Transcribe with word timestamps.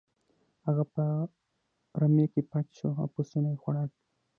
هغه 0.65 0.83
په 0.93 1.03
رمې 2.01 2.25
کې 2.33 2.41
پټ 2.51 2.65
شو 2.77 2.89
او 3.01 3.07
پسونه 3.13 3.49
یې 3.53 3.57
خوړل. 3.61 3.89